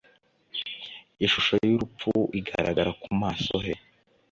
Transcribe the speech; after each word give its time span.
ishusho 1.25 1.53
y’urupfu 1.67 2.11
igaragara 2.39 2.91
ku 3.01 3.09
maso 3.21 3.55
he 3.63 3.73